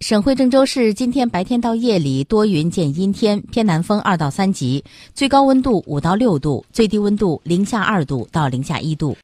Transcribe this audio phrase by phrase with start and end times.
[0.00, 4.82] 省会郑州市今天白天到夜里多云见阴天偏南风二到三级
[5.14, 9.14] 最高温度五到六度最低温度零下二度到零下一度。